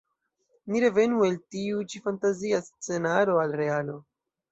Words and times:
Ni 0.75 0.79
revenu 0.83 1.19
el 1.27 1.35
tiu 1.55 1.83
ĉi 1.91 2.01
fantazia 2.05 2.61
scenaro 2.69 3.37
al 3.43 3.55
realo. 3.63 3.99